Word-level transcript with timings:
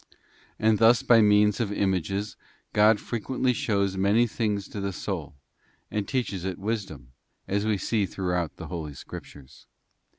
And 0.57 0.79
thus 0.79 1.03
by 1.03 1.21
means 1.21 1.59
of 1.59 1.71
images 1.71 2.35
God 2.73 2.99
frequently 2.99 3.53
shows 3.53 3.95
many 3.97 4.25
things 4.25 4.67
to 4.69 4.81
the 4.81 4.93
soul, 4.93 5.35
and 5.91 6.07
teaches 6.07 6.43
it 6.43 6.57
wisdom, 6.57 7.11
as 7.47 7.67
we 7.67 7.77
see 7.77 8.07
throughout 8.07 8.57
the 8.57 8.65
Holy 8.69 8.95
Scriptures. 8.95 9.67